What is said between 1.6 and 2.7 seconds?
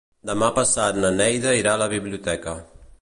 a la biblioteca.